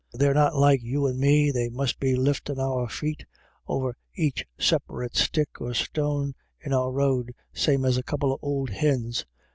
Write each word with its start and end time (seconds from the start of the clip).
They're 0.13 0.33
not 0.33 0.55
like 0.55 0.81
you 0.81 1.05
and 1.05 1.19
me, 1.19 1.51
that 1.51 1.73
must 1.73 1.99
be 1.99 2.15
liftin' 2.15 2.57
our 2.57 2.89
feet 2.89 3.23
over 3.67 3.95
aich 4.17 4.43
separate 4.57 5.15
stick 5.15 5.61
or 5.61 5.75
stone 5.75 6.33
in 6.59 6.73
our 6.73 6.91
road 6.91 7.33
same 7.53 7.85
as 7.85 7.97
a 7.97 8.01
couple 8.03 8.33
of 8.33 8.43
ould 8.43 8.71
hins. 8.71 9.27